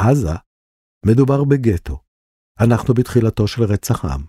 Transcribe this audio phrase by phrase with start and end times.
[0.00, 0.36] עזה,
[1.06, 2.02] מדובר בגטו.
[2.60, 4.20] אנחנו בתחילתו של רצח עם.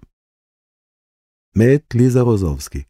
[1.57, 2.83] מאת ליזה רוזובסקי.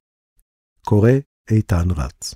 [0.85, 1.11] קורא
[1.51, 2.35] איתן רץ.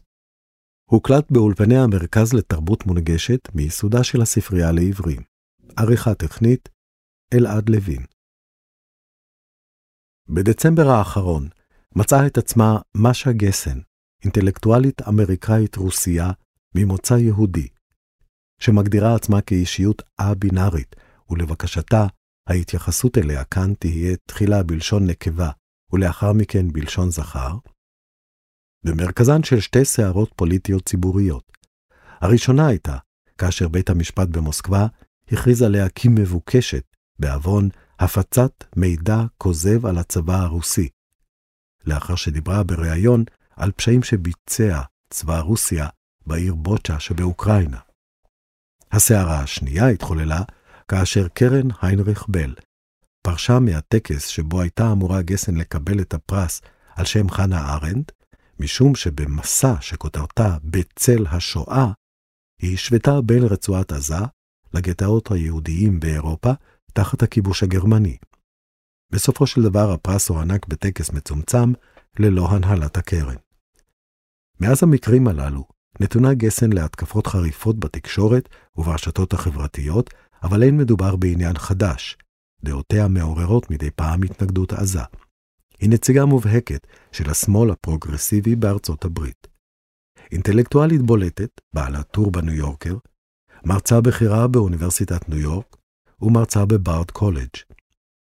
[0.89, 5.21] הוקלט באולפני המרכז לתרבות מונגשת מיסודה של הספרייה לעברים.
[5.77, 6.69] עריכה טכנית,
[7.33, 8.05] אלעד לוין.
[10.29, 11.49] בדצמבר האחרון
[11.95, 13.79] מצאה את עצמה משה גסן,
[14.23, 16.31] אינטלקטואלית אמריקאית רוסייה
[16.75, 17.67] ממוצא יהודי,
[18.61, 20.95] שמגדירה עצמה כאישיות א-בינארית,
[21.29, 22.07] ולבקשתה,
[22.47, 25.49] ההתייחסות אליה כאן תהיה תחילה בלשון נקבה,
[25.93, 27.57] ולאחר מכן בלשון זכר,
[28.83, 31.57] במרכזן של שתי סערות פוליטיות ציבוריות.
[32.21, 32.97] הראשונה הייתה
[33.37, 34.87] כאשר בית המשפט במוסקבה
[35.31, 36.83] הכריז עליה כמבוקשת,
[37.19, 40.89] בעוון הפצת מידע כוזב על הצבא הרוסי.
[41.85, 43.23] לאחר שדיברה בריאיון
[43.55, 45.87] על פשעים שביצע צבא רוסיה
[46.25, 47.90] בעיר בוצ'ה שבאוקראינה.
[48.91, 50.41] הסערה השנייה התחוללה
[50.87, 52.55] כאשר קרן היינריך בל
[53.21, 56.61] פרשה מהטקס שבו הייתה אמורה גסן לקבל את הפרס
[56.95, 58.11] על שם חנה ארנדט,
[58.59, 61.91] משום שבמסע שכותרתה בצל השואה,
[62.61, 64.15] היא השוותה בין רצועת עזה
[64.73, 66.51] לגטאות היהודיים באירופה
[66.93, 68.17] תחת הכיבוש הגרמני.
[69.11, 71.73] בסופו של דבר הפרס הוענק בטקס מצומצם
[72.19, 73.35] ללא הנהלת הקרן.
[74.59, 75.67] מאז המקרים הללו
[76.01, 80.09] נתונה גסן להתקפות חריפות בתקשורת וברשתות החברתיות,
[80.43, 82.17] אבל אין מדובר בעניין חדש.
[82.63, 85.01] דעותיה מעוררות מדי פעם התנגדות עזה.
[85.79, 89.47] היא נציגה מובהקת של השמאל הפרוגרסיבי בארצות הברית.
[90.31, 92.97] אינטלקטואלית בולטת, בעלת טור בניו יורקר,
[93.65, 95.77] מרצה בכירה באוניברסיטת ניו יורק
[96.21, 97.55] ומרצה בבארד קולג'.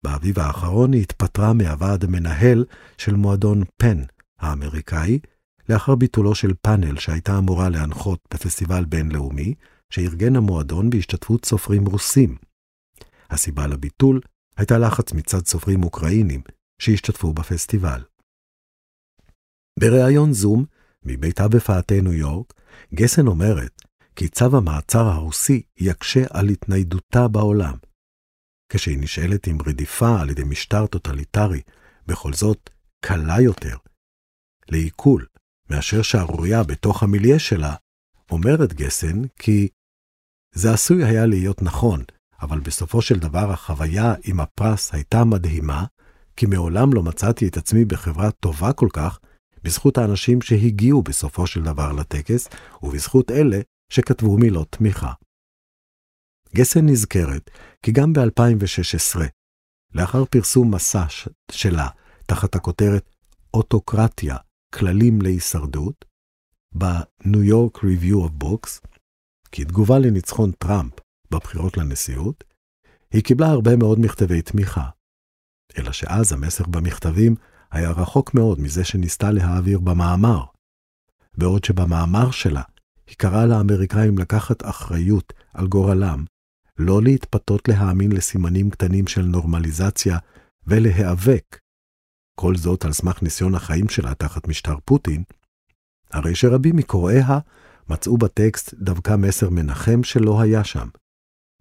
[0.03, 2.65] באביב האחרון היא התפטרה מהוועד המנהל
[2.97, 4.01] של מועדון פן
[4.39, 5.19] האמריקאי,
[5.69, 9.53] לאחר ביטולו של פאנל שהייתה אמורה להנחות בפסטיבל בינלאומי,
[9.89, 12.37] שארגן המועדון בהשתתפות סופרים רוסים.
[13.29, 14.21] הסיבה לביטול
[14.57, 16.41] הייתה לחץ מצד סופרים אוקראינים
[16.81, 18.03] שהשתתפו בפסטיבל.
[19.79, 20.65] בריאיון זום,
[21.03, 22.53] מביתה בפאתי ניו יורק,
[22.93, 23.81] גסן אומרת
[24.15, 27.75] כי צו המעצר הרוסי יקשה על התניידותה בעולם.
[28.69, 31.61] כשהיא נשאלת אם רדיפה על ידי משטר טוטליטרי
[32.07, 32.69] בכל זאת
[33.05, 33.77] קלה יותר
[34.69, 35.25] לעיכול
[35.69, 37.75] מאשר שערורייה בתוך המיליה שלה,
[38.31, 39.67] אומרת גסן כי
[40.55, 42.03] זה עשוי היה להיות נכון,
[42.41, 45.85] אבל בסופו של דבר החוויה עם הפרס הייתה מדהימה,
[46.35, 49.19] כי מעולם לא מצאתי את עצמי בחברה טובה כל כך,
[49.63, 52.47] בזכות האנשים שהגיעו בסופו של דבר לטקס,
[52.83, 53.59] ובזכות אלה
[53.89, 55.13] שכתבו מילות תמיכה.
[56.55, 57.49] גסן נזכרת
[57.81, 59.19] כי גם ב-2016,
[59.93, 61.05] לאחר פרסום מסע
[61.51, 61.87] שלה
[62.27, 63.09] תחת הכותרת
[63.53, 64.37] אוטוקרטיה,
[64.73, 66.05] כללים להישרדות,
[66.77, 68.87] ב-New York Review of Books,
[69.51, 70.93] כתגובה לניצחון טראמפ
[71.31, 72.43] בבחירות לנשיאות,
[73.11, 74.89] היא קיבלה הרבה מאוד מכתבי תמיכה.
[75.77, 77.35] אלא שאז המסר במכתבים
[77.71, 80.43] היה רחוק מאוד מזה שניסתה להעביר במאמר.
[81.37, 82.61] בעוד שבמאמר שלה
[83.07, 86.25] היא קראה לאמריקאים לקחת אחריות על גורלם,
[86.77, 90.17] לא להתפתות להאמין לסימנים קטנים של נורמליזציה
[90.67, 91.62] ולהיאבק.
[92.35, 95.23] כל זאת על סמך ניסיון החיים שלה תחת משטר פוטין,
[96.11, 97.39] הרי שרבים מקוראיה
[97.89, 100.87] מצאו בטקסט דווקא מסר מנחם שלא היה שם.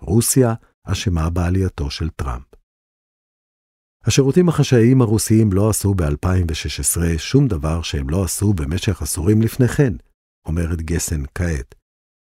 [0.00, 2.44] רוסיה אשמה בעלייתו של טראמפ.
[4.04, 9.92] השירותים החשאיים הרוסיים לא עשו ב-2016 שום דבר שהם לא עשו במשך עשורים לפני כן,
[10.46, 11.74] אומרת גסן כעת.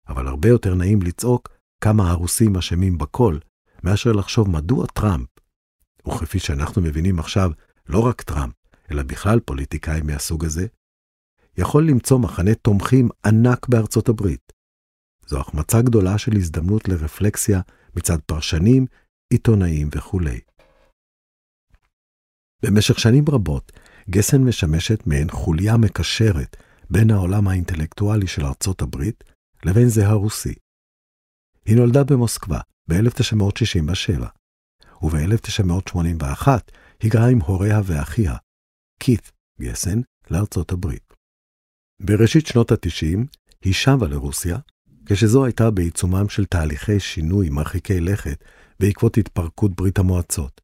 [0.08, 1.50] אבל הרבה יותר נעים לצעוק
[1.84, 3.38] כמה הרוסים אשמים בכל,
[3.84, 5.28] מאשר לחשוב מדוע טראמפ,
[6.08, 7.52] וכפי שאנחנו מבינים עכשיו,
[7.90, 8.54] לא רק טראמפ,
[8.92, 10.68] אלא בכלל פוליטיקאים מהסוג הזה,
[11.58, 14.54] יכול למצוא מחנה תומכים ענק בארצות הברית.
[15.28, 17.62] זו החמצה גדולה של הזדמנות לרפלקסיה
[17.96, 18.86] מצד פרשנים,
[19.34, 20.20] עיתונאים וכו'.
[22.66, 23.72] במשך שנים רבות,
[24.10, 26.58] גסן משמשת מעין חוליה מקשרת
[26.90, 29.24] בין העולם האינטלקטואלי של ארצות הברית
[29.66, 30.54] לבין זה הרוסי.
[31.66, 32.60] היא נולדה במוסקבה
[32.90, 34.26] ב-1967,
[35.02, 36.48] וב-1981
[37.00, 38.36] היגרה עם הוריה ואחיה,
[39.00, 40.02] קית' גסן,
[40.32, 41.14] לארצות הברית.
[42.02, 43.18] בראשית שנות ה-90
[43.62, 44.58] היא שבה לרוסיה,
[45.06, 48.44] כשזו הייתה בעיצומם של תהליכי שינוי מרחיקי לכת
[48.80, 50.62] בעקבות התפרקות ברית המועצות.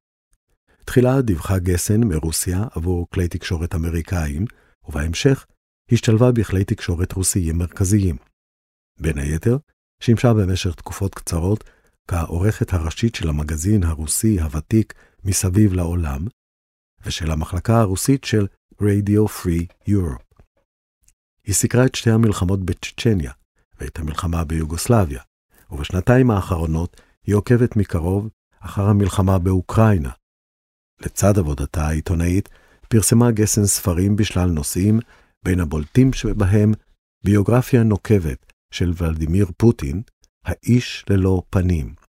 [0.86, 4.46] תחילה דיווחה גסן מרוסיה עבור כלי תקשורת אמריקאים,
[4.88, 5.46] ובהמשך
[5.92, 8.16] השתלבה בכלי תקשורת רוסיים מרכזיים.
[9.00, 9.58] בין היתר,
[10.00, 11.64] שימשה במשך תקופות קצרות
[12.08, 14.94] כעורכת הראשית של המגזין הרוסי הוותיק
[15.26, 16.28] מסביב לעולם,
[17.06, 18.48] ושל המחלקה הרוסית של
[18.82, 20.44] Radio Free Europe.
[21.44, 23.32] היא סיקרה את שתי המלחמות בצ'צ'ניה
[23.80, 25.22] ואת המלחמה ביוגוסלביה,
[25.72, 28.30] ובשנתיים האחרונות היא עוקבת מקרוב
[28.60, 30.12] אחר המלחמה באוקראינה.
[31.02, 32.50] לצד עבודתה העיתונאית,
[32.90, 35.00] פרסמה גסן ספרים בשלל נושאים,
[35.46, 36.72] בין הבולטים שבהם
[37.24, 40.02] ביוגרפיה נוקבת של ולדימיר פוטין,
[40.46, 42.03] האיש ללא פנים.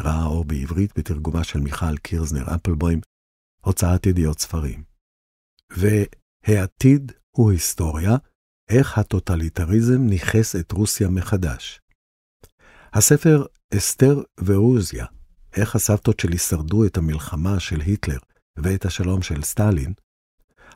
[0.00, 3.00] ראה אור בעברית בתרגומה של מיכל קירזנר אפלבוים,
[3.60, 4.84] הוצאת ידיעות ספרים.
[5.76, 8.16] והעתיד הוא היסטוריה,
[8.68, 11.80] איך הטוטליטריזם ניכס את רוסיה מחדש.
[12.92, 13.46] הספר
[13.76, 15.06] אסתר ורוזיה,
[15.56, 18.18] איך הסבתות שלי שרדו את המלחמה של היטלר
[18.58, 19.92] ואת השלום של סטלין,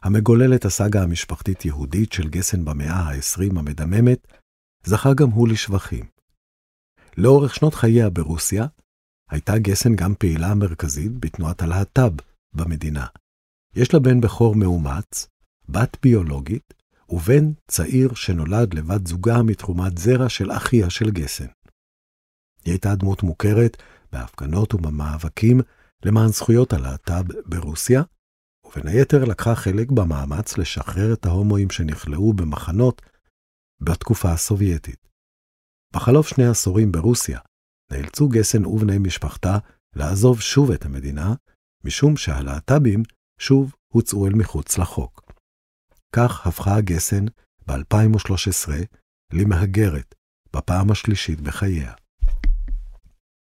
[0.02, 4.26] המגולל את הסאגה המשפחתית-יהודית של גסן במאה ה-20 המדממת,
[4.84, 6.06] זכה גם הוא לשבחים.
[7.16, 8.66] לאורך שנות חייה ברוסיה,
[9.32, 12.12] הייתה גסן גם פעילה מרכזית בתנועת הלהט"ב
[12.54, 13.06] במדינה.
[13.74, 15.28] יש לה בן בכור מאומץ,
[15.68, 16.74] בת ביולוגית,
[17.08, 21.46] ובן צעיר שנולד לבת זוגה מתרומת זרע של אחיה של גסן.
[22.64, 23.76] היא הייתה דמות מוכרת
[24.12, 25.60] בהפגנות ובמאבקים
[26.04, 28.02] למען זכויות הלהט"ב ברוסיה,
[28.66, 33.02] ובין היתר לקחה חלק במאמץ לשחרר את ההומואים שנכלאו במחנות
[33.80, 35.08] בתקופה הסובייטית.
[35.94, 37.38] בחלוף שני עשורים ברוסיה,
[37.92, 39.58] נאלצו גסן ובני משפחתה
[39.96, 41.34] לעזוב שוב את המדינה,
[41.84, 43.02] משום שהלהט"בים
[43.38, 45.32] שוב הוצאו אל מחוץ לחוק.
[46.16, 47.24] כך הפכה גסן
[47.66, 48.70] ב-2013
[49.32, 50.14] למהגרת,
[50.56, 51.92] בפעם השלישית בחייה.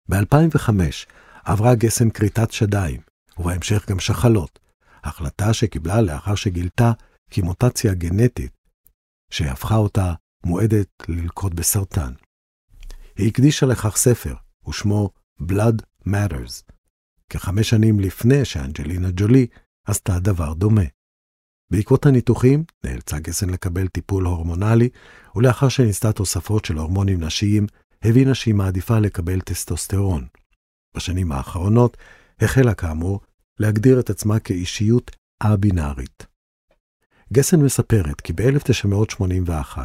[0.09, 0.71] ב-2005
[1.45, 3.01] עברה גסן כריתת שדיים,
[3.39, 4.59] ובהמשך גם שחלות,
[5.05, 6.93] החלטה שקיבלה לאחר שגילתה
[7.31, 8.53] כי מוטציה גנטית,
[9.31, 10.15] שהפכה אותה
[10.45, 12.13] מועדת ללקות בסרטן.
[13.17, 14.35] היא הקדישה לכך ספר,
[14.69, 15.11] ושמו
[15.43, 16.73] Blood Matters,
[17.31, 19.47] כחמש שנים לפני שאנג'לינה ג'ולי
[19.87, 20.85] עשתה דבר דומה.
[21.71, 24.89] בעקבות הניתוחים נאלצה גסן לקבל טיפול הורמונלי,
[25.37, 27.67] ולאחר שניסתה תוספות של הורמונים נשיים,
[28.03, 30.27] הבינה שהיא מעדיפה לקבל טסטוסטרון.
[30.97, 31.97] בשנים האחרונות
[32.41, 33.21] החלה כאמור
[33.59, 36.27] להגדיר את עצמה כאישיות א-בינארית.
[37.33, 39.79] גסן מספרת כי ב-1981,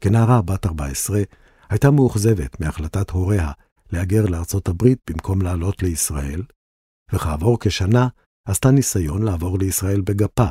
[0.00, 1.22] כנערה בת 14,
[1.70, 3.52] הייתה מאוכזבת מהחלטת הוריה
[3.92, 6.42] להגר לארצות הברית במקום לעלות לישראל,
[7.12, 8.08] וכעבור כשנה
[8.48, 10.48] עשתה ניסיון לעבור לישראל בגפה.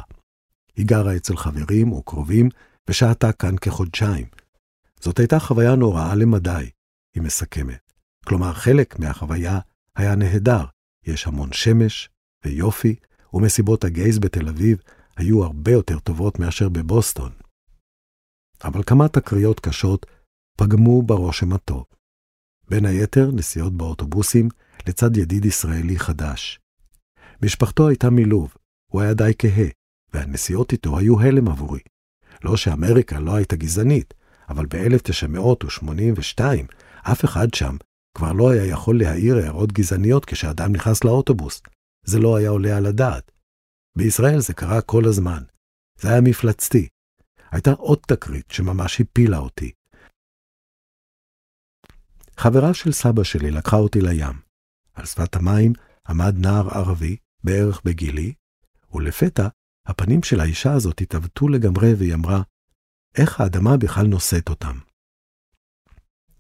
[0.76, 2.50] היא גרה אצל חברים וקרובים
[2.90, 4.28] ושהתה כאן כחודשיים.
[5.00, 6.70] זאת הייתה חוויה נוראה למדי,
[7.16, 7.94] היא מסכמת.
[8.26, 9.60] כלומר, חלק מהחוויה
[9.96, 10.66] היה נהדר,
[11.06, 12.10] יש המון שמש
[12.46, 12.96] ויופי,
[13.34, 14.78] ומסיבות הגייז בתל אביב
[15.18, 17.32] היו הרבה יותר טובות מאשר בבוסטון.
[18.64, 20.06] אבל כמה תקריות קשות
[20.58, 21.86] פגמו ברושם הטוב.
[22.70, 24.50] בין היתר, נסיעות באוטובוסים
[24.88, 26.60] לצד ידיד ישראלי חדש.
[27.42, 28.54] משפחתו הייתה מלוב,
[28.92, 29.68] הוא היה די כהה,
[30.14, 31.80] והנסיעות איתו היו הלם עבורי.
[32.44, 34.14] לא שאמריקה לא הייתה גזענית,
[34.50, 36.42] אבל ב-1982
[37.12, 37.78] אף אחד שם
[38.18, 41.62] כבר לא היה יכול להעיר הערות גזעניות כשאדם נכנס לאוטובוס.
[42.06, 43.32] זה לא היה עולה על הדעת.
[43.98, 45.44] בישראל זה קרה כל הזמן.
[46.00, 46.88] זה היה מפלצתי.
[47.52, 49.72] הייתה עוד תקרית שממש הפילה אותי.
[52.44, 54.36] חברה של סבא שלי לקחה אותי לים.
[54.94, 55.74] על שפת המים
[56.08, 58.34] עמד נער ערבי, בערך בגילי,
[58.94, 59.48] ולפתע
[59.88, 62.42] הפנים של האישה הזאת התעוותו לגמרי והיא אמרה,
[63.18, 64.78] איך האדמה בכלל נושאת אותם?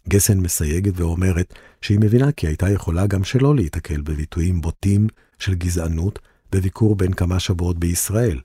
[0.09, 5.07] גסן מסייגת ואומרת שהיא מבינה כי הייתה יכולה גם שלא להיתקל בביטויים בוטים
[5.39, 6.19] של גזענות
[6.51, 8.41] בביקור בין כמה שבועות בישראל.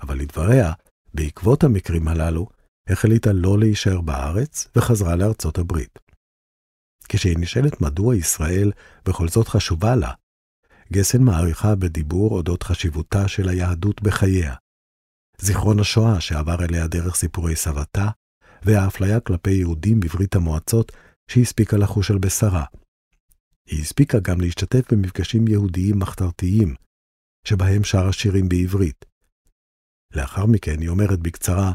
[0.00, 0.72] אבל לדבריה,
[1.14, 2.48] בעקבות המקרים הללו,
[2.88, 6.05] החליטה לא להישאר בארץ וחזרה לארצות הברית.
[7.08, 8.72] כשהיא נשאלת מדוע ישראל
[9.04, 10.12] בכל זאת חשובה לה,
[10.92, 14.54] גסן מעריכה בדיבור אודות חשיבותה של היהדות בחייה.
[15.38, 18.08] זיכרון השואה שעבר אליה דרך סיפורי סבתה,
[18.62, 20.92] והאפליה כלפי יהודים בברית המועצות
[21.30, 22.64] שהספיקה לחוש על בשרה.
[23.66, 26.74] היא הספיקה גם להשתתף במפגשים יהודיים מחתרתיים,
[27.46, 29.04] שבהם שרה שירים בעברית.
[30.14, 31.72] לאחר מכן היא אומרת בקצרה,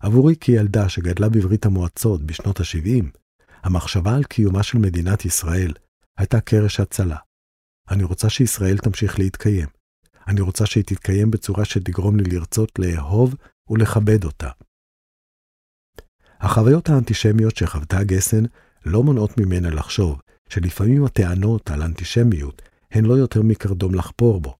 [0.00, 3.19] עבורי כילדה שגדלה בברית המועצות בשנות ה-70,
[3.62, 5.72] המחשבה על קיומה של מדינת ישראל
[6.18, 7.16] הייתה קרש הצלה.
[7.90, 9.68] אני רוצה שישראל תמשיך להתקיים.
[10.28, 13.34] אני רוצה שהיא תתקיים בצורה שתגרום לי לרצות לאהוב
[13.70, 14.50] ולכבד אותה.
[16.40, 18.42] החוויות האנטישמיות שחוותה גסן
[18.86, 24.56] לא מונעות ממנה לחשוב שלפעמים הטענות על אנטישמיות הן לא יותר מקרדום לחפור בו.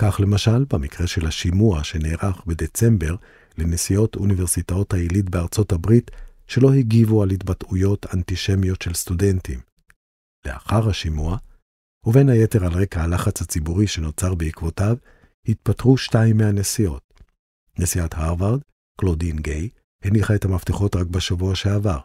[0.00, 3.16] כך למשל, במקרה של השימוע שנערך בדצמבר
[3.58, 6.10] לנשיאות אוניברסיטאות העילית בארצות הברית,
[6.50, 9.60] שלא הגיבו על התבטאויות אנטישמיות של סטודנטים.
[10.46, 11.38] לאחר השימוע,
[12.06, 14.96] ובין היתר על רקע הלחץ הציבורי שנוצר בעקבותיו,
[15.48, 17.02] התפטרו שתיים מהנשיאות.
[17.78, 18.60] נשיאת הרווארד,
[19.00, 19.68] קלודין גיי,
[20.04, 22.00] הניחה את המפתחות רק בשבוע שעבר.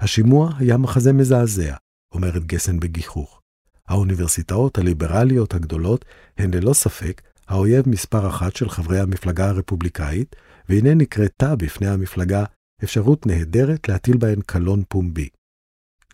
[0.00, 1.76] השימוע היה מחזה מזעזע,
[2.14, 3.40] אומרת גסן בגיחוך.
[3.88, 6.04] האוניברסיטאות הליברליות הגדולות
[6.38, 10.36] הן ללא ספק האויב מספר אחת של חברי המפלגה הרפובליקאית,
[10.68, 12.44] והנה נקרתה בפני המפלגה
[12.84, 15.28] אפשרות נהדרת להטיל בהן קלון פומבי.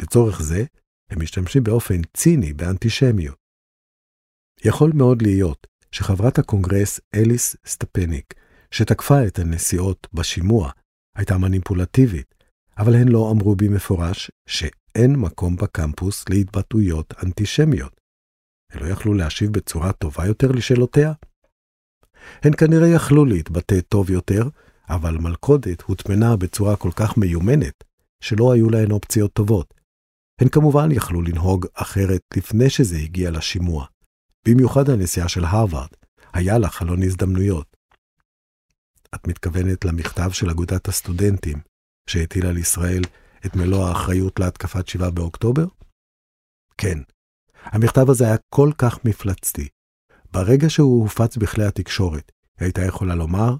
[0.03, 0.65] לצורך זה,
[1.11, 3.37] הם משתמשים באופן ציני באנטישמיות.
[4.65, 8.35] יכול מאוד להיות שחברת הקונגרס אליס סטפניק,
[8.71, 10.71] שתקפה את הנשיאות בשימוע,
[11.17, 12.35] הייתה מניפולטיבית,
[12.79, 18.01] אבל הן לא אמרו במפורש שאין מקום בקמפוס להתבטאויות אנטישמיות.
[18.73, 21.13] הם לא יכלו להשיב בצורה טובה יותר לשאלותיה?
[22.43, 24.43] הן כנראה יכלו להתבטא טוב יותר,
[24.91, 27.85] אבל מלכודת הוטמנה בצורה כל כך מיומנת,
[28.21, 29.75] שלא היו להן אופציות טובות.
[30.41, 33.87] הן כמובן יכלו לנהוג אחרת לפני שזה הגיע לשימוע.
[34.49, 35.89] במיוחד הנסיעה של הרווארד,
[36.33, 37.77] היה לה חלון הזדמנויות.
[39.15, 41.59] את מתכוונת למכתב של אגודת הסטודנטים,
[42.07, 43.03] שהטיל על ישראל
[43.47, 45.67] את מלוא האחריות להתקפת 7 באוקטובר?
[46.79, 46.99] כן.
[47.65, 49.69] המכתב הזה היה כל כך מפלצתי.
[50.33, 53.57] ברגע שהוא הופץ בכלי התקשורת, היא הייתה יכולה לומר,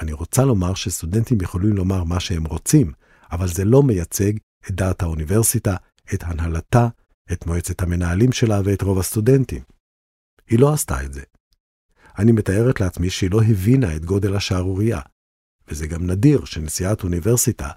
[0.00, 2.92] אני רוצה לומר שסטודנטים יכולים לומר מה שהם רוצים,
[3.32, 4.32] אבל זה לא מייצג
[4.66, 5.76] את דעת האוניברסיטה,
[6.14, 6.88] את הנהלתה,
[7.32, 9.62] את מועצת המנהלים שלה ואת רוב הסטודנטים.
[10.48, 11.22] היא לא עשתה את זה.
[12.18, 15.00] אני מתארת לעצמי שהיא לא הבינה את גודל השערורייה,
[15.68, 17.68] וזה גם נדיר שנשיאת אוניברסיטה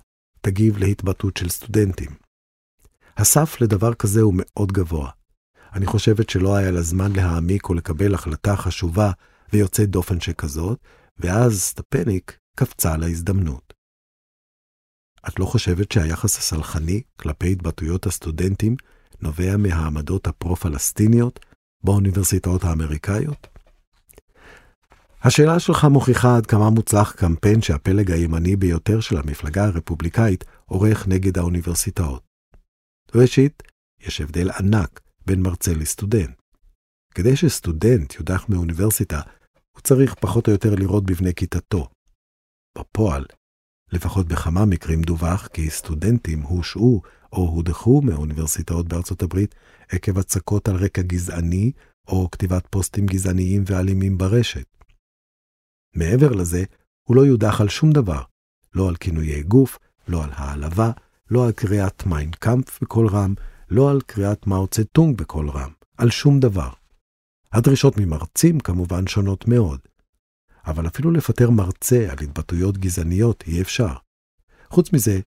[0.41, 2.11] תגיב להתבטאות של סטודנטים.
[3.17, 5.09] הסף לדבר כזה הוא מאוד גבוה.
[5.73, 9.11] אני חושבת שלא היה לה זמן להעמיק או לקבל החלטה חשובה
[9.53, 10.79] ויוצאת דופן שכזאת,
[11.17, 13.73] ואז סטפניק קפצה להזדמנות.
[15.27, 18.75] את לא חושבת שהיחס הסלחני כלפי התבטאויות הסטודנטים
[19.21, 21.39] נובע מהעמדות הפרו-פלסטיניות
[21.83, 23.47] באוניברסיטאות האמריקאיות?
[25.21, 31.37] השאלה שלך מוכיחה עד כמה מוצלח קמפיין שהפלג הימני ביותר של המפלגה הרפובליקאית עורך נגד
[31.37, 32.23] האוניברסיטאות.
[33.15, 33.63] ראשית,
[33.99, 36.41] יש הבדל ענק בין מרצה לסטודנט.
[37.15, 39.21] כדי שסטודנט יודח מאוניברסיטה,
[39.75, 41.89] הוא צריך פחות או יותר לראות בבני כיתתו.
[42.77, 43.25] בפועל,
[43.91, 47.01] לפחות בכמה מקרים דווח כי סטודנטים הושעו
[47.33, 49.55] או הודחו מאוניברסיטאות בארצות הברית
[49.89, 51.71] עקב הצקות על רקע גזעני
[52.07, 54.65] או כתיבת פוסטים גזעניים ואלימים ברשת.
[55.95, 56.63] מעבר לזה,
[57.07, 58.21] הוא לא יודח על שום דבר,
[58.75, 60.91] לא על כינויי גוף, לא על העלבה,
[61.31, 63.33] לא על קריאת מיינקאמפ בקול רם,
[63.69, 66.69] לא על קריאת מאו צטונג בקול רם, על שום דבר.
[67.53, 69.79] הדרישות ממרצים כמובן שונות מאוד,
[70.65, 73.93] אבל אפילו לפטר מרצה על התבטאויות גזעניות אי אפשר.
[74.69, 75.19] חוץ מזה,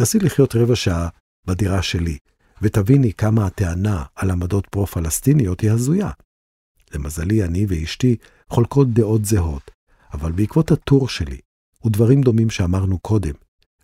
[0.00, 1.08] נסי לחיות רבע שעה
[1.46, 2.18] בדירה שלי,
[2.62, 6.10] ותביני כמה הטענה על עמדות פרו-פלסטיניות היא הזויה.
[6.94, 8.16] למזלי, אני ואשתי
[8.48, 9.70] חולקות דעות זהות,
[10.12, 11.40] אבל בעקבות הטור שלי,
[11.86, 13.34] ודברים דומים שאמרנו קודם,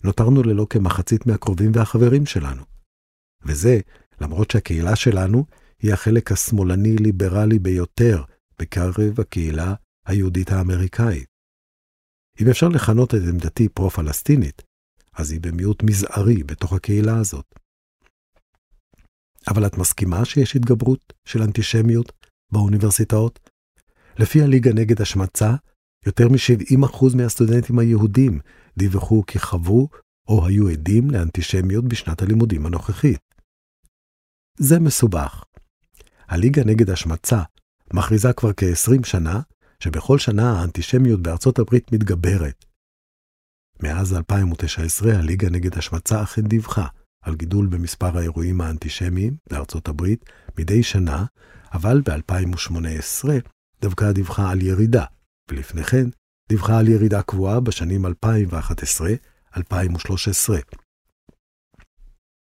[0.05, 2.63] נותרנו ללא כמחצית מהקרובים והחברים שלנו.
[3.43, 3.81] וזה,
[4.21, 5.45] למרות שהקהילה שלנו
[5.83, 8.23] היא החלק השמאלני-ליברלי ביותר
[8.59, 9.75] בקרב הקהילה
[10.07, 11.27] היהודית האמריקאית.
[12.41, 14.63] אם אפשר לכנות את עמדתי פרו-פלסטינית,
[15.13, 17.55] אז היא במיעוט מזערי בתוך הקהילה הזאת.
[19.49, 22.13] אבל את מסכימה שיש התגברות של אנטישמיות
[22.53, 23.51] באוניברסיטאות?
[24.19, 25.55] לפי הליגה נגד השמצה,
[26.07, 28.41] יותר מ-70% מהסטודנטים היהודים
[28.79, 29.89] דיווחו כי חוו
[30.29, 33.21] או היו עדים לאנטישמיות בשנת הלימודים הנוכחית.
[34.59, 35.45] זה מסובך.
[36.29, 37.43] הליגה נגד השמצה
[37.93, 39.41] מכריזה כבר כ-20 שנה
[39.81, 42.65] שבכל שנה האנטישמיות בארצות הברית מתגברת.
[43.83, 46.87] מאז 2019 הליגה נגד השמצה אכן דיווחה
[47.23, 50.25] על גידול במספר האירועים האנטישמיים בארצות הברית
[50.59, 51.25] מדי שנה,
[51.73, 53.29] אבל ב-2018
[53.81, 55.05] דווקא דיווחה על ירידה,
[55.51, 56.05] ולפני כן
[56.49, 58.09] דיווחה על ירידה קבועה בשנים 2011-2013.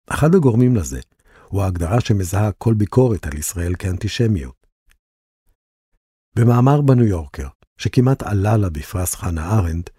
[0.10, 1.00] אחד הגורמים לזה
[1.56, 4.68] הוא ההגדרה שמזהה כל ביקורת על ישראל כאנטישמיות.
[6.36, 7.48] במאמר בניו יורקר,
[7.78, 9.90] שכמעט עלה לה בפרס חנה ארנד,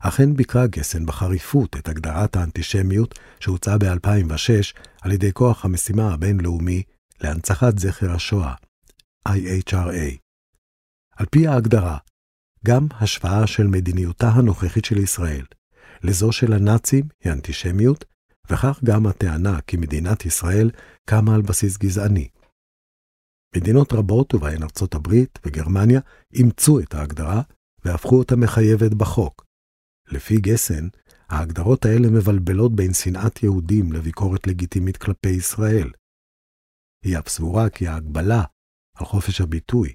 [0.00, 6.82] אכן ביקרה גסן בחריפות את הגדרת האנטישמיות שהוצעה ב-2006 על ידי כוח המשימה הבינלאומי
[7.20, 8.54] להנצחת זכר השואה,
[9.28, 10.16] IHRA.
[11.16, 11.98] על פי ההגדרה,
[12.66, 15.44] גם השוואה של מדיניותה הנוכחית של ישראל
[16.02, 18.04] לזו של הנאצים היא אנטישמיות,
[18.50, 20.70] וכך גם הטענה כי מדינת ישראל
[21.10, 22.28] קמה על בסיס גזעני.
[23.56, 26.00] מדינות רבות, ובהן ארצות הברית וגרמניה,
[26.34, 27.42] אימצו את ההגדרה
[27.84, 29.46] והפכו אותה מחייבת בחוק.
[30.08, 30.88] לפי גסן,
[31.28, 35.90] ההגדרות האלה מבלבלות בין שנאת יהודים לביקורת לגיטימית כלפי ישראל.
[37.04, 38.44] היא אף סבורה כי ההגבלה
[38.96, 39.94] על חופש הביטוי,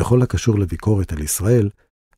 [0.00, 1.70] בכל הקשור לביקורת על ישראל,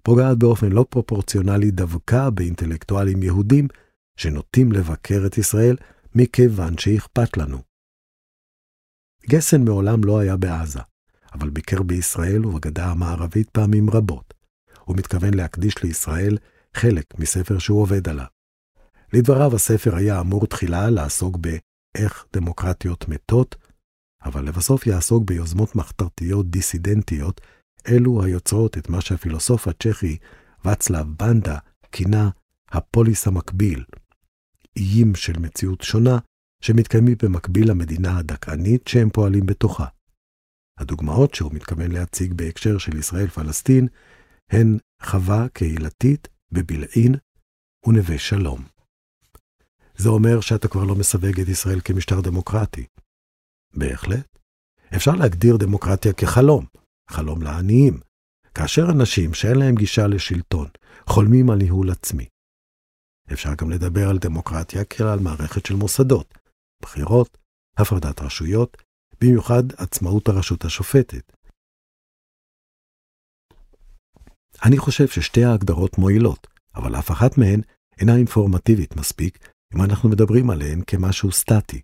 [0.02, 3.68] פוגעת באופן לא פרופורציונלי דווקא באינטלקטואלים יהודים
[4.16, 5.76] שנוטים לבקר את ישראל
[6.14, 7.69] מכיוון שאכפת לנו.
[9.30, 10.80] גסן מעולם לא היה בעזה,
[11.34, 14.34] אבל ביקר בישראל ובגדה המערבית פעמים רבות.
[14.84, 16.38] הוא מתכוון להקדיש לישראל
[16.75, 18.26] חלק מספר שהוא עובד עליו.
[19.12, 23.56] לדבריו, הספר היה אמור תחילה לעסוק באיך דמוקרטיות מתות,
[24.25, 27.40] אבל לבסוף יעסוק ביוזמות מחתרתיות דיסידנטיות,
[27.88, 30.16] אלו היוצרות את מה שהפילוסוף הצ'כי
[30.64, 31.58] ואצלב בנדה
[31.92, 32.30] כינה
[32.72, 33.84] הפוליס המקביל,
[34.76, 36.18] איים של מציאות שונה
[36.60, 39.86] שמתקיימים במקביל למדינה הדכאנית שהם פועלים בתוכה.
[40.78, 43.88] הדוגמאות שהוא מתכוון להציג בהקשר של ישראל-פלסטין
[44.50, 47.14] הן חווה קהילתית בבלעין
[47.86, 48.64] ונווה שלום.
[49.96, 52.86] זה אומר שאתה כבר לא מסווג את ישראל כמשטר דמוקרטי.
[53.74, 54.38] בהחלט.
[54.96, 56.66] אפשר להגדיר דמוקרטיה כחלום,
[57.10, 58.00] חלום לעניים,
[58.54, 60.68] כאשר אנשים שאין להם גישה לשלטון
[61.06, 62.26] חולמים על ניהול עצמי.
[63.32, 66.38] אפשר גם לדבר על דמוקרטיה כעל מערכת של מוסדות,
[66.82, 67.38] בחירות,
[67.78, 68.76] הפרדת רשויות,
[69.20, 71.32] במיוחד עצמאות הרשות השופטת.
[74.64, 77.60] אני חושב ששתי ההגדרות מועילות, אבל אף אחת מהן
[78.00, 81.80] אינה אינפורמטיבית מספיק אם אנחנו מדברים עליהן כמשהו סטטי.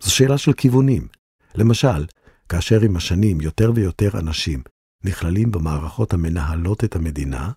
[0.00, 1.08] זו שאלה של כיוונים.
[1.54, 2.06] למשל,
[2.48, 4.62] כאשר עם השנים יותר ויותר אנשים
[5.04, 7.52] נכללים במערכות המנהלות את המדינה,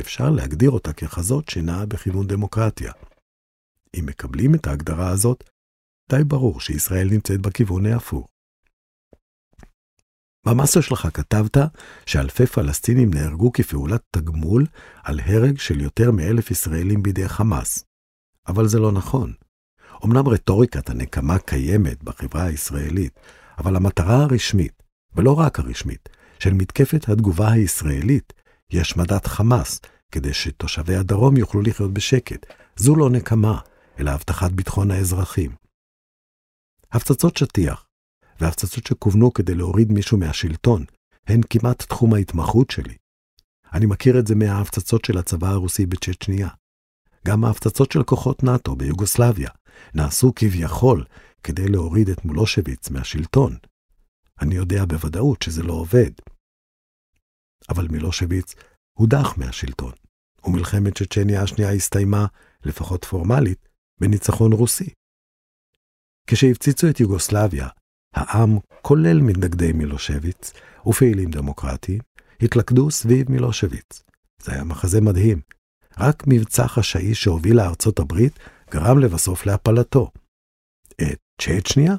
[0.00, 2.92] אפשר להגדיר אותה ככזאת שנעה בכיוון דמוקרטיה.
[3.98, 5.44] אם מקבלים את ההגדרה הזאת,
[6.08, 8.28] די ברור שישראל נמצאת בכיוון ההפוך.
[10.46, 11.56] במאסר שלך כתבת
[12.06, 14.66] שאלפי פלסטינים נהרגו כפעולת תגמול
[15.02, 17.84] על הרג של יותר מאלף ישראלים בידי חמאס.
[18.48, 19.32] אבל זה לא נכון.
[20.04, 23.20] אמנם רטוריקת הנקמה קיימת בחברה הישראלית,
[23.58, 24.82] אבל המטרה הרשמית,
[25.14, 26.08] ולא רק הרשמית,
[26.38, 28.32] של מתקפת התגובה הישראלית
[28.72, 29.80] היא השמדת חמאס,
[30.12, 32.46] כדי שתושבי הדרום יוכלו לחיות בשקט.
[32.76, 33.58] זו לא נקמה,
[33.98, 35.63] אלא הבטחת ביטחון האזרחים.
[36.94, 37.86] הפצצות שטיח
[38.40, 40.84] והפצצות שכוונו כדי להוריד מישהו מהשלטון
[41.26, 42.96] הן כמעט תחום ההתמחות שלי.
[43.72, 46.48] אני מכיר את זה מההפצצות של הצבא הרוסי בצ'צ'ניה.
[47.26, 49.50] גם ההפצצות של כוחות נאט"ו ביוגוסלביה
[49.94, 51.04] נעשו כביכול
[51.42, 53.56] כדי להוריד את מולושביץ מהשלטון.
[54.40, 56.10] אני יודע בוודאות שזה לא עובד.
[57.68, 58.54] אבל מילושביץ
[58.98, 59.92] הודח מהשלטון,
[60.44, 62.26] ומלחמת צ'צ'ניה השנייה הסתיימה,
[62.64, 63.68] לפחות פורמלית,
[64.00, 64.90] בניצחון רוסי.
[66.26, 67.68] כשהפציצו את יוגוסלביה,
[68.14, 70.52] העם, כולל מתנגדי מילושביץ
[70.86, 72.00] ופעילים דמוקרטיים,
[72.40, 74.04] התלכדו סביב מילושביץ.
[74.42, 75.40] זה היה מחזה מדהים.
[75.98, 78.38] רק מבצע חשאי שהוביל לארצות הברית
[78.70, 80.10] גרם לבסוף להפלתו.
[81.02, 81.94] את צ'צ'ניה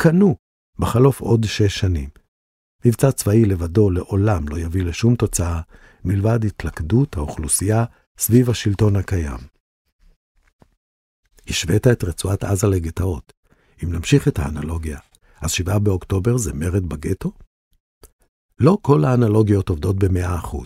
[0.00, 0.36] קנו
[0.78, 2.08] בחלוף עוד שש שנים.
[2.84, 5.60] מבצע צבאי לבדו לעולם לא יביא לשום תוצאה
[6.04, 7.84] מלבד התלכדות האוכלוסייה
[8.18, 9.38] סביב השלטון הקיים.
[11.48, 13.32] השווית את רצועת עזה לגטאות.
[13.84, 14.98] אם נמשיך את האנלוגיה,
[15.40, 17.32] אז 7 באוקטובר זה מרד בגטו?
[18.58, 20.56] לא כל האנלוגיות עובדות ב-100%.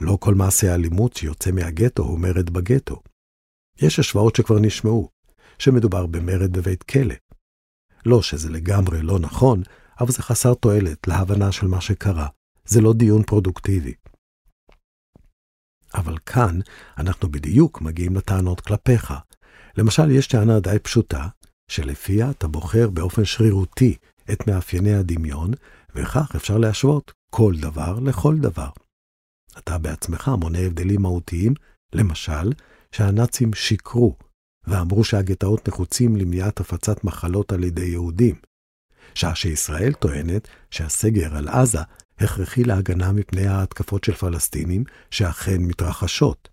[0.00, 3.02] לא כל מעשה האלימות שיוצא מהגטו הוא מרד בגטו.
[3.82, 5.08] יש השוואות שכבר נשמעו,
[5.58, 7.14] שמדובר במרד בבית כלא.
[8.06, 9.62] לא שזה לגמרי לא נכון,
[10.00, 12.28] אבל זה חסר תועלת להבנה של מה שקרה.
[12.64, 13.94] זה לא דיון פרודוקטיבי.
[15.94, 16.58] אבל כאן
[16.98, 19.14] אנחנו בדיוק מגיעים לטענות כלפיך.
[19.76, 21.28] למשל, יש טענה די פשוטה,
[21.70, 23.96] שלפיה אתה בוחר באופן שרירותי
[24.32, 25.50] את מאפייני הדמיון,
[25.94, 28.68] וכך אפשר להשוות כל דבר לכל דבר.
[29.58, 31.54] אתה בעצמך מונה הבדלים מהותיים,
[31.92, 32.52] למשל,
[32.92, 34.16] שהנאצים שיקרו
[34.66, 38.34] ואמרו שהגטאות נחוצים למניעת הפצת מחלות על ידי יהודים,
[39.14, 41.82] שעה שישראל טוענת שהסגר על עזה
[42.18, 46.49] הכרחי להגנה מפני ההתקפות של פלסטינים שאכן מתרחשות.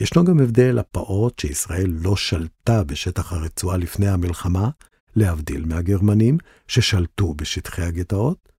[0.00, 4.70] ישנו גם הבדל הפעוט שישראל לא שלטה בשטח הרצועה לפני המלחמה,
[5.16, 8.52] להבדיל מהגרמנים ששלטו בשטחי הגטאות,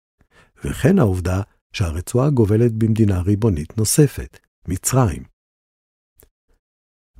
[0.65, 1.41] וכן העובדה
[1.73, 5.23] שהרצועה גובלת במדינה ריבונית נוספת, מצרים.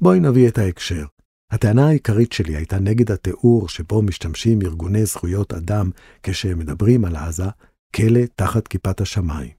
[0.02, 1.06] בואי נביא את ההקשר.
[1.52, 5.90] הטענה העיקרית שלי הייתה נגד התיאור שבו משתמשים ארגוני זכויות אדם
[6.24, 7.44] כשהם מדברים על עזה,
[7.96, 9.52] כלא תחת כיפת השמיים.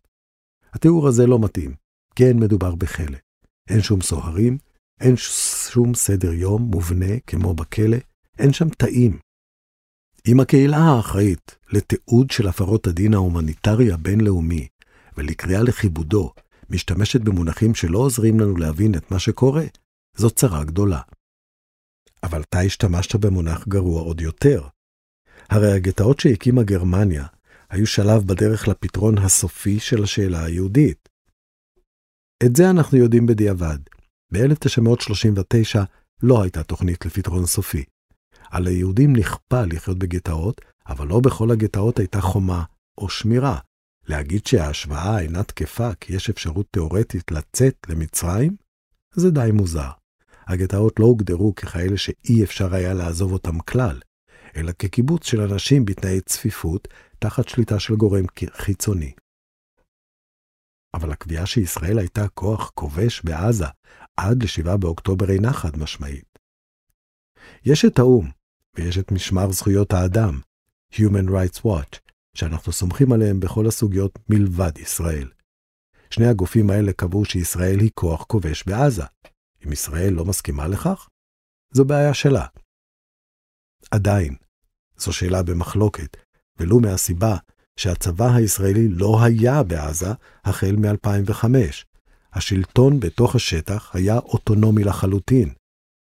[0.73, 1.75] התיאור הזה לא מתאים,
[2.17, 3.24] כן מדובר בכלא.
[3.69, 4.59] אין שום סוהרים,
[5.01, 7.97] אין שום סדר יום מובנה כמו בכלא,
[8.39, 9.19] אין שם תאים.
[10.29, 14.69] אם הקהילה האחראית לתיעוד של הפרות הדין ההומניטרי הבינלאומי
[15.17, 16.33] ולקריאה לכיבודו
[16.71, 19.65] משתמשת במונחים שלא עוזרים לנו להבין את מה שקורה,
[20.17, 21.01] זו צרה גדולה.
[22.23, 24.69] אבל אתה השתמשת במונח גרוע עוד יותר.
[25.51, 27.27] הרי הגטאות שהקימה גרמניה
[27.71, 31.04] היו שלב בדרך לפתרון הסופי של השאלה היהודית.
[32.43, 33.79] את זה אנחנו יודעים בדיעבד.
[34.33, 35.79] ב-1939
[36.23, 37.85] לא הייתה תוכנית לפתרון סופי.
[38.51, 42.65] על היהודים נכפה לחיות בגטאות אבל לא בכל הגטאות הייתה חומה
[42.99, 43.59] או שמירה.
[44.09, 48.57] להגיד שההשוואה אינה תקפה כי יש אפשרות תאורטית לצאת למצרים?
[49.15, 49.91] זה די מוזר.
[50.47, 54.01] הגטאות לא הוגדרו ככאלה שאי אפשר היה לעזוב אותם כלל,
[54.57, 59.13] אלא כקיבוץ של אנשים בתנאי צפיפות, תחת שליטה של גורם חיצוני.
[60.95, 63.67] אבל הקביעה שישראל הייתה כוח כובש בעזה
[64.17, 66.39] עד ל-7 באוקטובר אינה חד משמעית.
[67.65, 68.31] יש את האו"ם,
[68.77, 70.41] ויש את משמר זכויות האדם,
[70.93, 71.99] Human Rights Watch,
[72.35, 75.31] שאנחנו סומכים עליהם בכל הסוגיות מלבד ישראל.
[76.11, 79.05] שני הגופים האלה קבעו שישראל היא כוח כובש בעזה.
[79.67, 81.09] אם ישראל לא מסכימה לכך,
[81.73, 82.47] זו בעיה שלה.
[83.91, 84.37] עדיין,
[84.97, 86.17] זו שאלה במחלוקת,
[86.59, 87.37] ולו מהסיבה
[87.77, 90.13] שהצבא הישראלי לא היה בעזה
[90.45, 91.45] החל מ-2005.
[92.33, 95.55] השלטון בתוך השטח היה אוטונומי לחלוטין,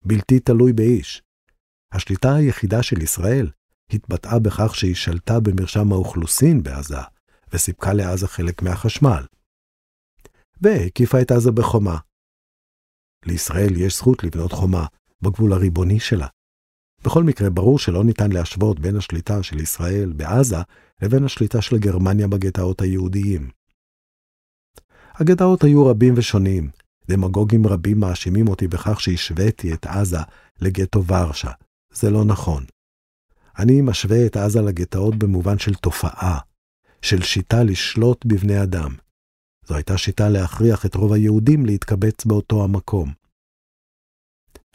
[0.05, 1.23] בלתי תלוי באיש.
[1.93, 3.51] השליטה היחידה של ישראל
[3.91, 7.01] התבטאה בכך שהיא שלטה במרשם האוכלוסין בעזה,
[7.53, 9.25] וסיפקה לעזה חלק מהחשמל.
[10.61, 11.99] והקיפה את עזה בחומה.
[13.27, 14.87] לישראל יש זכות לבנות חומה
[15.23, 16.27] בגבול הריבוני שלה.
[17.05, 20.57] בכל מקרה, ברור שלא ניתן להשוות בין השליטה של ישראל בעזה
[21.03, 23.51] לבין השליטה של גרמניה בגטאות היהודיים.
[25.15, 26.71] הגטאות היו רבים ושונים.
[27.09, 30.19] דמגוגים רבים מאשימים אותי בכך שהשוויתי את עזה
[30.61, 31.51] לגטו ורשה.
[31.93, 32.65] זה לא נכון.
[33.59, 36.39] אני משווה את עזה לגטאות במובן של תופעה,
[37.03, 38.95] של שיטה לשלוט בבני אדם.
[39.67, 43.13] זו הייתה שיטה להכריח את רוב היהודים להתקבץ באותו המקום.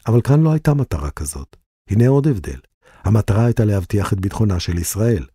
[0.06, 1.56] אבל כאן לא הייתה מטרה כזאת.
[1.90, 2.60] הנה עוד הבדל.
[3.04, 5.26] המטרה הייתה להבטיח את ביטחונה של ישראל.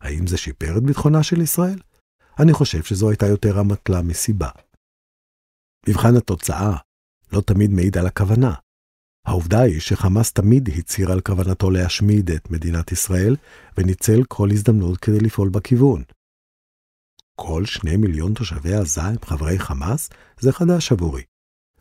[0.00, 1.78] האם זה שיפר את ביטחונה של ישראל?
[2.38, 4.48] אני חושב שזו הייתה יותר אמתלה מסיבה.
[5.88, 6.76] מבחן התוצאה
[7.32, 8.54] לא תמיד מעיד על הכוונה.
[9.26, 13.36] העובדה היא שחמאס תמיד הצהיר על כוונתו להשמיד את מדינת ישראל,
[13.78, 16.02] וניצל כל הזדמנות כדי לפעול בכיוון.
[17.40, 20.10] כל שני מיליון תושבי עזה הם חברי חמאס?
[20.40, 21.22] זה חדש עבורי.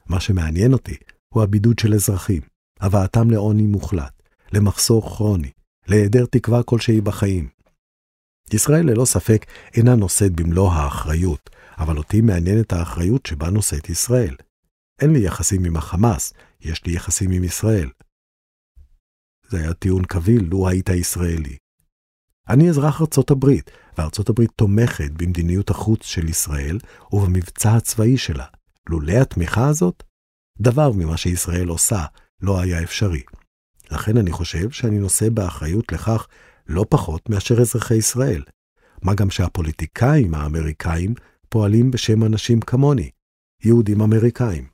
[0.06, 0.95] מה שמעניין אותי
[1.34, 2.41] הוא הבידוד של אזרחים,
[2.80, 4.21] הבאתם לעוני מוחלט,
[4.54, 5.51] למחסור כרוני,
[5.88, 7.55] להיעדר תקווה כלשהי בחיים.
[8.53, 14.36] ישראל ללא ספק אינה נושאת במלוא האחריות, אבל אותי מעניינת האחריות שבה נושאת ישראל.
[15.01, 17.89] אין לי יחסים עם החמאס, יש לי יחסים עם ישראל.
[19.49, 21.58] זה היה טיעון קביל לו היית ישראלי.
[22.49, 26.79] אני אזרח ארצות הברית, וארצות הברית תומכת במדיניות החוץ של ישראל
[27.12, 28.45] ובמבצע הצבאי שלה.
[28.89, 30.03] לולא התמיכה הזאת,
[30.60, 32.05] דבר ממה שישראל עושה
[32.41, 33.21] לא היה אפשרי.
[33.91, 36.27] לכן אני חושב שאני נושא באחריות לכך
[36.67, 38.43] לא פחות מאשר אזרחי ישראל.
[39.01, 41.13] מה גם שהפוליטיקאים האמריקאים
[41.49, 43.10] פועלים בשם אנשים כמוני,
[43.63, 44.67] יהודים אמריקאים.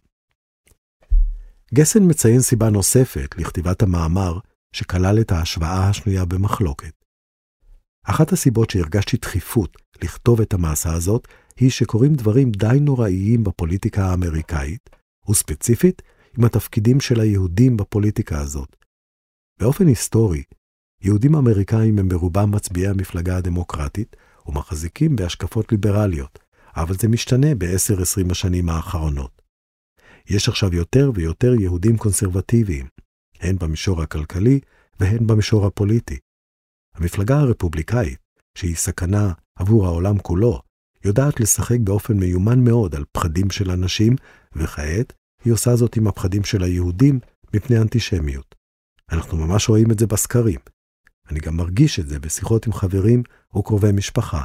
[1.73, 4.39] גסן מציין סיבה נוספת לכתיבת המאמר
[4.75, 6.93] שכלל את ההשוואה השנויה במחלוקת.
[8.03, 11.27] אחת הסיבות שהרגשתי דחיפות לכתוב את המעשה הזאת,
[11.59, 14.89] היא שקורים דברים די נוראיים בפוליטיקה האמריקאית,
[15.29, 16.01] וספציפית
[16.37, 18.75] עם התפקידים של היהודים בפוליטיקה הזאת.
[19.59, 20.43] באופן היסטורי,
[21.03, 24.15] יהודים אמריקאים הם ברובם מצביעי המפלגה הדמוקרטית
[24.47, 26.39] ומחזיקים בהשקפות ליברליות,
[26.75, 29.41] אבל זה משתנה ב-10-20 השנים האחרונות.
[30.29, 32.87] יש עכשיו יותר ויותר יהודים קונסרבטיביים,
[33.39, 34.59] הן במישור הכלכלי
[34.99, 36.17] והן במישור הפוליטי.
[36.95, 38.19] המפלגה הרפובליקאית,
[38.57, 40.61] שהיא סכנה עבור העולם כולו,
[41.05, 44.15] יודעת לשחק באופן מיומן מאוד על פחדים של אנשים,
[44.55, 45.13] וכעת
[45.45, 47.19] היא עושה זאת עם הפחדים של היהודים
[47.53, 48.55] מפני אנטישמיות.
[49.11, 50.59] אנחנו ממש רואים את זה בסקרים.
[51.31, 53.23] אני גם מרגיש את זה בשיחות עם חברים
[53.57, 54.43] וקרובי משפחה.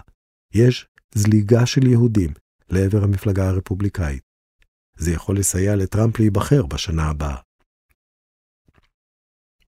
[0.55, 2.31] יש זליגה של יהודים
[2.69, 4.23] לעבר המפלגה הרפובליקאית.
[4.99, 7.37] זה יכול לסייע לטראמפ להיבחר בשנה הבאה.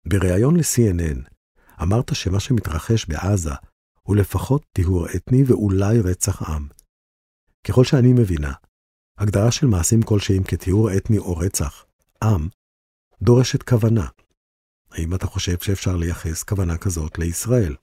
[0.09, 1.29] בריאיון ל-CNN
[1.83, 3.55] אמרת שמה שמתרחש בעזה
[4.03, 6.69] הוא לפחות טיהור אתני ואולי רצח עם.
[7.67, 8.53] ככל שאני מבינה,
[9.19, 11.87] הגדרה של מעשים כלשהם כטיהור אתני או רצח
[12.25, 12.49] עם
[13.23, 14.07] דורשת כוונה.
[14.95, 17.77] האם אתה חושב שאפשר לייחס כוונה כזאת לישראל?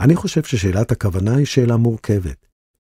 [0.00, 2.46] אני חושב ששאלת הכוונה היא שאלה מורכבת.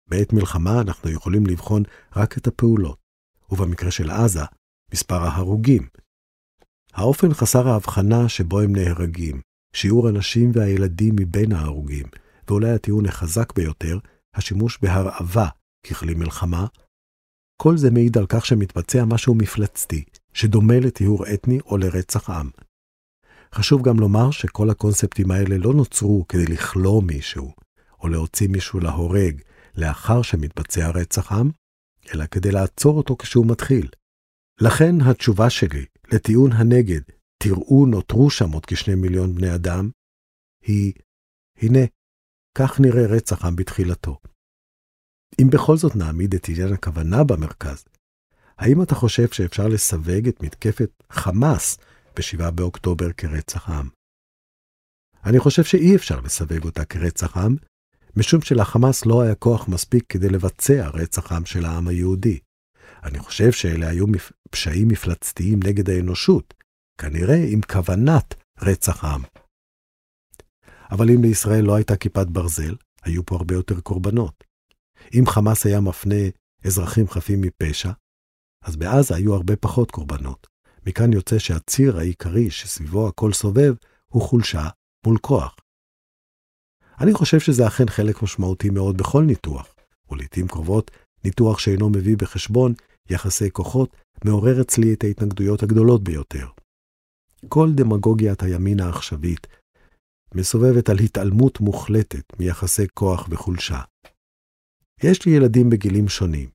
[0.07, 1.83] בעת מלחמה אנחנו יכולים לבחון
[2.15, 2.97] רק את הפעולות,
[3.51, 4.43] ובמקרה של עזה,
[4.93, 5.87] מספר ההרוגים.
[6.93, 9.41] האופן חסר ההבחנה שבו הם נהרגים,
[9.75, 12.05] שיעור הנשים והילדים מבין ההרוגים,
[12.47, 13.99] ואולי הטיעון החזק ביותר,
[14.33, 15.47] השימוש בהרעבה
[15.87, 16.65] ככלי מלחמה,
[17.61, 22.49] כל זה מעיד על כך שמתבצע משהו מפלצתי, שדומה לטיהור אתני או לרצח עם.
[23.53, 27.53] חשוב גם לומר שכל הקונספטים האלה לא נוצרו כדי לכלוא מישהו,
[27.99, 29.41] או להוציא מישהו להורג
[29.75, 31.49] לאחר שמתבצע רצח עם,
[32.13, 33.89] אלא כדי לעצור אותו כשהוא מתחיל.
[34.61, 37.01] לכן התשובה שלי לטיעון הנגד,
[37.43, 39.89] תראו נותרו שם עוד כשני מיליון בני אדם,
[40.65, 40.93] היא,
[41.57, 41.79] הנה,
[42.57, 44.17] כך נראה רצח עם בתחילתו.
[45.41, 47.85] אם בכל זאת נעמיד את עניין הכוונה במרכז,
[48.57, 51.77] האם אתה חושב שאפשר לסווג את מתקפת חמאס
[52.15, 53.89] ב-7 באוקטובר כרצח עם?
[55.25, 57.55] אני חושב שאי אפשר לסווג אותה כרצח עם,
[58.15, 62.39] משום שלחמאס לא היה כוח מספיק כדי לבצע רצח עם של העם היהודי.
[63.03, 64.05] אני חושב שאלה היו
[64.51, 66.53] פשעים מפלצתיים נגד האנושות,
[66.97, 69.21] כנראה עם כוונת רצח עם.
[70.91, 74.43] אבל אם לישראל לא הייתה כיפת ברזל, היו פה הרבה יותר קורבנות.
[75.13, 76.15] אם חמאס היה מפנה
[76.65, 77.91] אזרחים חפים מפשע,
[78.63, 80.47] אז בעזה היו הרבה פחות קורבנות.
[80.87, 83.73] מכאן יוצא שהציר העיקרי שסביבו הכל סובב
[84.07, 84.67] הוא חולשה
[85.05, 85.55] מול כוח.
[87.01, 89.75] אני חושב שזה אכן חלק משמעותי מאוד בכל ניתוח,
[90.11, 90.91] ולעיתים קרובות
[91.25, 92.73] ניתוח שאינו מביא בחשבון
[93.09, 93.95] יחסי כוחות,
[94.25, 96.47] מעורר אצלי את ההתנגדויות הגדולות ביותר.
[97.47, 99.47] כל דמגוגיית הימין העכשווית
[100.35, 103.81] מסובבת על התעלמות מוחלטת מיחסי כוח וחולשה.
[105.03, 106.49] יש לי ילדים בגילים שונים.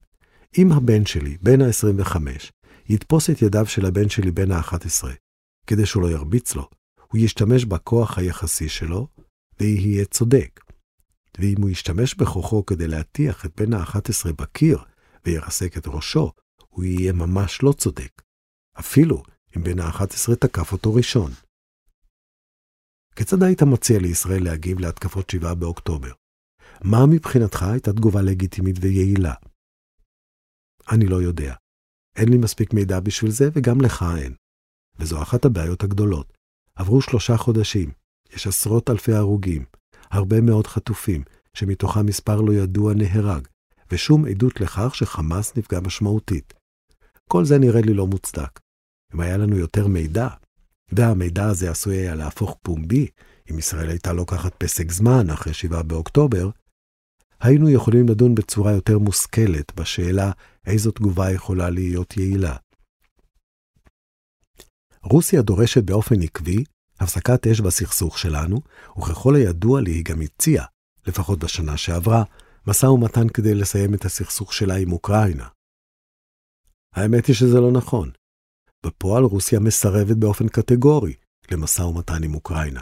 [0.57, 2.15] אם הבן שלי, בן ה-25,
[2.89, 5.03] יתפוס את ידיו של הבן שלי בן ה-11,
[5.67, 6.69] כדי שהוא לא ירביץ לו,
[7.11, 9.07] הוא ישתמש בכוח היחסי שלו,
[9.59, 10.59] ויהיה צודק.
[11.39, 14.79] ואם הוא ישתמש בכוחו כדי להטיח את בן ה-11 בקיר
[15.25, 16.31] וירסק את ראשו,
[16.69, 18.21] הוא יהיה ממש לא צודק.
[18.79, 19.23] אפילו
[19.57, 21.31] אם בן ה-11 תקף אותו ראשון.
[23.15, 26.11] כיצד היית מציע לישראל להגיב להתקפות 7 באוקטובר?
[26.83, 29.33] מה מבחינתך הייתה תגובה לגיטימית ויעילה?
[30.91, 31.55] אני לא יודע.
[32.15, 34.33] אין לי מספיק מידע בשביל זה, וגם לך אין.
[34.99, 36.37] וזו אחת הבעיות הגדולות.
[36.75, 37.91] עברו שלושה חודשים,
[38.33, 39.65] יש עשרות אלפי הרוגים,
[40.11, 41.23] הרבה מאוד חטופים,
[41.53, 43.47] שמתוכם מספר לא ידוע נהרג,
[43.91, 46.53] ושום עדות לכך שחמאס נפגע משמעותית.
[47.27, 48.59] כל זה נראה לי לא מוצדק.
[49.13, 50.27] אם היה לנו יותר מידע,
[50.91, 53.07] והמידע הזה עשוי היה להפוך פומבי,
[53.51, 56.49] אם ישראל הייתה לוקחת פסק זמן אחרי 7 באוקטובר,
[57.41, 60.31] היינו יכולים לדון בצורה יותר מושכלת בשאלה
[60.65, 62.55] איזו תגובה יכולה להיות יעילה.
[65.03, 66.63] רוסיה דורשת באופן עקבי
[66.99, 68.61] הפסקת אש בסכסוך שלנו,
[68.97, 70.65] וככל הידוע לי היא גם הציעה,
[71.07, 72.23] לפחות בשנה שעברה,
[72.67, 75.47] משא ומתן כדי לסיים את הסכסוך שלה עם אוקראינה.
[76.95, 78.11] האמת היא שזה לא נכון.
[78.85, 81.13] בפועל רוסיה מסרבת באופן קטגורי
[81.51, 82.81] למשא ומתן עם אוקראינה.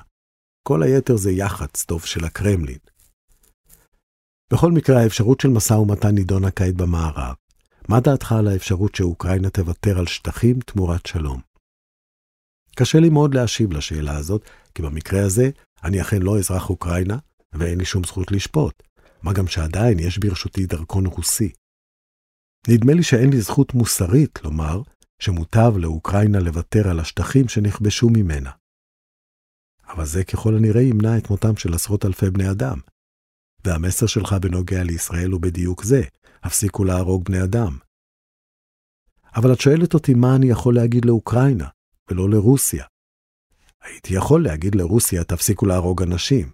[0.64, 2.78] כל היתר זה יח"צ טוב של הקרמלין.
[4.54, 7.36] בכל מקרה, האפשרות של משא ומתן נידונה כעת במערב.
[7.90, 11.42] מה דעתך על האפשרות שאוקראינה תוותר על שטחים תמורת שלום?
[12.76, 15.50] קשה לי מאוד להשיב לשאלה הזאת, כי במקרה הזה
[15.84, 17.18] אני אכן לא אזרח אוקראינה,
[17.54, 18.84] ואין לי שום זכות לשפוט,
[19.24, 21.52] מה גם שעדיין יש ברשותי דרכון רוסי.
[22.68, 24.82] נדמה לי שאין לי זכות מוסרית לומר
[25.20, 28.52] שמוטב לאוקראינה לוותר על השטחים שנכבשו ממנה.
[29.88, 32.80] אבל זה ככל הנראה ימנע את מותם של עשרות אלפי בני אדם.
[33.66, 36.02] והמסר שלך בנוגע לישראל הוא בדיוק זה,
[36.44, 37.78] הפסיקו להרוג בני אדם.
[39.36, 41.68] אבל את שואלת אותי מה אני יכול להגיד לאוקראינה,
[42.12, 42.86] ולא לרוסיה.
[43.84, 46.50] הייתי יכול להגיד לרוסיה, תפסיקו להרוג אנשים.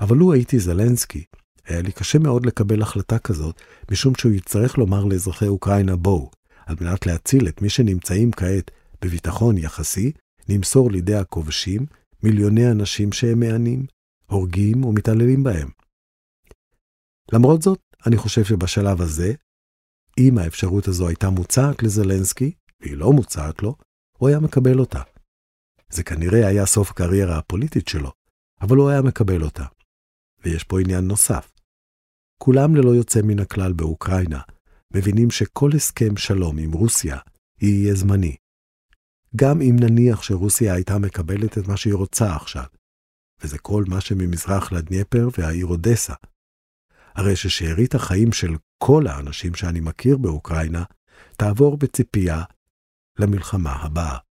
[0.00, 1.24] אבל לו הייתי זלנסקי,
[1.66, 6.30] היה לי קשה מאוד לקבל החלטה כזאת, משום שהוא יצטרך לומר לאזרחי אוקראינה בואו,
[6.66, 8.70] על מנת להציל את מי שנמצאים כעת
[9.02, 10.12] בביטחון יחסי,
[10.48, 11.86] נמסור לידי הכובשים
[12.22, 13.86] מיליוני אנשים שהם מענים,
[14.26, 15.68] הורגים ומתעללים בהם.
[17.32, 19.32] למרות זאת, אני חושב שבשלב הזה,
[20.18, 23.74] אם האפשרות הזו הייתה מוצעת לזלנסקי, והיא לא מוצעת לו,
[24.18, 25.02] הוא היה מקבל אותה.
[25.90, 28.12] זה כנראה היה סוף הקריירה הפוליטית שלו,
[28.60, 29.64] אבל הוא היה מקבל אותה.
[30.44, 31.52] ויש פה עניין נוסף.
[32.38, 34.40] כולם ללא יוצא מן הכלל באוקראינה
[34.94, 37.18] מבינים שכל הסכם שלום עם רוסיה
[37.62, 38.36] יהיה זמני.
[39.36, 42.64] גם אם נניח שרוסיה הייתה מקבלת את מה שהיא רוצה עכשיו,
[43.42, 46.14] וזה כל מה שממזרח לדניפר והעיר אודסה.
[47.14, 50.84] הרי ששארית החיים של כל האנשים שאני מכיר באוקראינה
[51.36, 52.42] תעבור בציפייה
[53.18, 54.29] למלחמה הבאה.